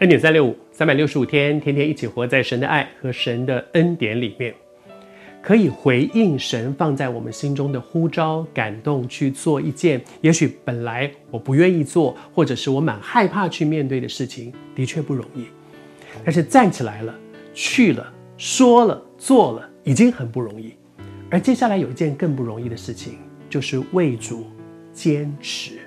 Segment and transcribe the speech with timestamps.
[0.00, 4.52] 恩典三六五，三百六十五天，天天一起活在神的爱和神的恩典里面，
[5.40, 15.44] 可以回应神放在我们心中的呼召，感动去做一件也许本来我不愿意做，或者是我蛮害怕去面对的事情，的确不容易。
[16.24, 17.14] 但是站起来了，
[17.54, 20.74] 去了，说了，做了，已经很不容易。
[21.30, 23.18] 而接下来有一件更不容易的事情，
[23.48, 24.44] 就是为主
[24.92, 25.78] 坚持，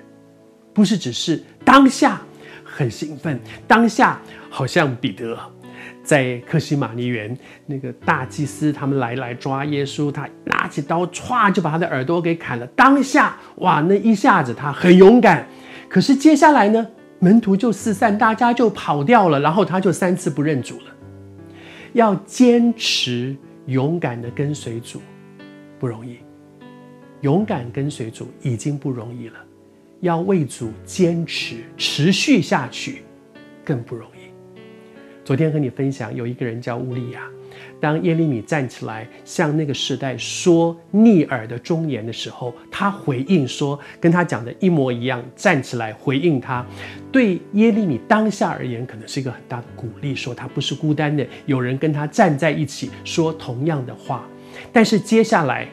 [0.72, 2.22] 不是只是当下。
[2.78, 5.36] 很兴奋，当下好像彼得
[6.04, 12.64] 在克西马尼园，那个大祭司他们来来抓耶稣，他拿起刀歘就把他的耳朵给砍了。
[12.68, 15.44] 当下哇，那一下子他很勇敢。
[15.88, 16.86] 可是接下来呢，
[17.18, 20.94] 门徒就四散，大家就跑掉了，然后他就三次不认主了。
[21.94, 23.34] 要坚持
[23.66, 25.02] 勇敢的跟随主
[25.80, 26.18] 不容易，
[27.22, 29.34] 勇敢跟随主已经不容易了。
[30.00, 33.02] 要为主坚持、持续下去，
[33.64, 34.30] 更不容易。
[35.24, 37.22] 昨天和你分享，有一个人叫乌利亚，
[37.80, 46.64] 当耶利米站起来向那个时代说逆耳的忠言的时候，他回应说，跟他讲的一模一样，站起来回应他。
[47.10, 54.26] 对耶利米当下而言，可能是一个很大的鼓励，说他不是孤单的，有人跟他站在一起说同样的话。
[54.72, 55.68] 但是接下来，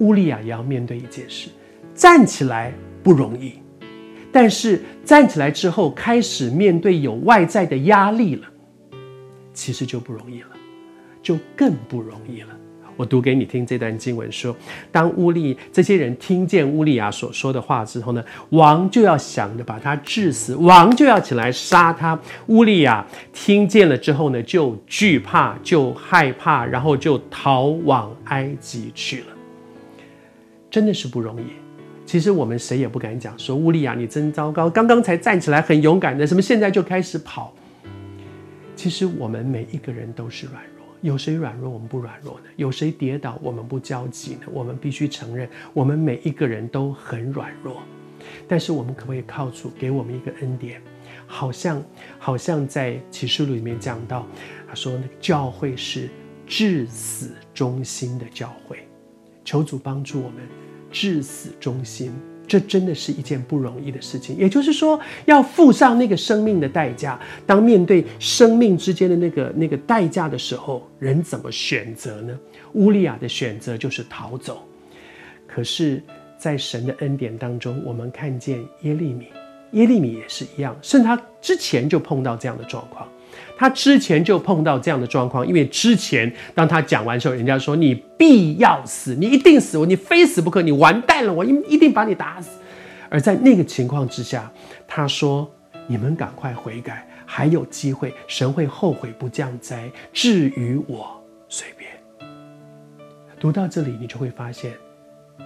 [0.00, 1.48] 乌利亚也要面对一件事，
[1.94, 2.72] 站起来。
[3.06, 3.52] 不容易，
[4.32, 8.48] 但是站起来之后，开始面对有外在的压力了，
[9.54, 10.48] 其实就不容易了，
[11.22, 12.48] 就更不容易了。
[12.96, 14.56] 我读给你听这段经文说：
[14.90, 22.18] 当乌利这些人听见乌利亚所说的话之后呢，王就要想着把他治死，王就要起来杀他。
[22.48, 29.26] 乌利亚听见了之后呢，就惧怕，就害怕，然后就逃往埃及去了。
[30.68, 31.44] 真的是不容易。
[32.06, 37.52] 其实我们谁也不敢讲说乌利亚，你真糟糕，刚刚才站起来很勇敢的，什么现在就开始跑。
[38.76, 42.46] 其实我们每一个人都是软弱，有谁软弱我们不软弱呢？
[42.54, 44.42] 有谁跌倒我们不焦急呢？
[44.52, 47.82] 我们必须承认，我们每一个人都很软弱。
[48.46, 50.80] 但是我们可不可以靠主给我们一个恩典？
[51.26, 51.82] 好像
[52.20, 54.24] 好像在启示录里面讲到，
[54.68, 56.08] 他说那个教会是
[56.46, 58.78] 至死忠心的教会，
[59.44, 60.36] 求主帮助我们。
[60.90, 62.12] 至死忠心，
[62.46, 64.36] 这真的是一件不容易的事情。
[64.36, 67.18] 也就是说，要付上那个生命的代价。
[67.44, 72.38] 当面对生命之间的那个那个代价的时候，人怎么选择呢？
[72.74, 74.62] 乌利亚的选择就是逃走。
[75.46, 76.02] 可是，
[76.38, 79.26] 在神的恩典当中，我们看见耶利米，
[79.72, 83.08] 耶利米也是一样，甚至他之前就碰到这样的状况。
[83.56, 92.58] 他之前就碰到这样的状况，因为之前当他讲完之后，人家说你必要死，你一定死，你非死不可，你完蛋了，我一一定把你打死。
[93.08, 94.50] 而在那个情况之下，
[94.86, 95.48] 他说
[95.86, 99.90] ：“你们赶快悔改，还有机会，神会后悔不降灾。
[100.12, 101.90] 至于我，随便。”
[103.38, 104.72] 读到这里，你就会发现，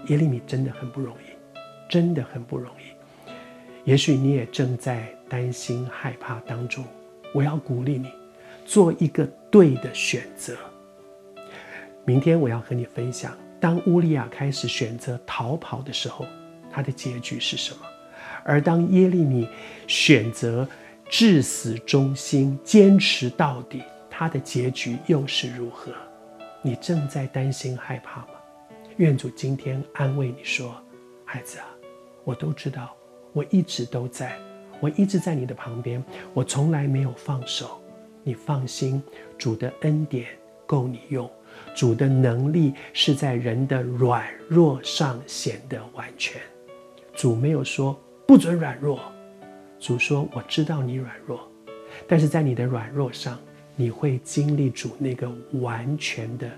[0.06, 1.58] 耶利米真的很不容易，
[1.88, 2.90] 真的很不容易。
[3.84, 6.84] 也许你也正在担心、害怕当中。
[7.32, 8.10] 我要鼓励你，
[8.64, 10.56] 做一个对的选择。
[12.04, 16.26] 明天我要和你分享，当乌利亚开始选择逃跑的时候，
[16.70, 17.80] 他的结局是什么？
[18.42, 19.46] 而当耶利米
[19.86, 20.66] 选择
[21.08, 25.92] 至死忠心、坚持到底，他的结局又是如何？
[26.62, 28.28] 你正在担心害怕吗？
[28.96, 30.74] 愿主今天安慰你说
[31.24, 31.66] ：“孩子啊，
[32.24, 32.94] 我都知道，
[33.32, 34.36] 我一直都在。”
[34.80, 36.02] 我一直在你的旁边，
[36.34, 37.80] 我从来没有放手。
[38.22, 39.02] 你放心，
[39.38, 40.26] 主的恩典
[40.66, 41.30] 够你用，
[41.74, 46.40] 主的能力是在人的软弱上显得完全。
[47.14, 49.00] 主没有说不准软弱，
[49.78, 51.40] 主说我知道你软弱，
[52.06, 53.38] 但是在你的软弱上，
[53.74, 55.30] 你会经历主那个
[55.60, 56.50] 完全的。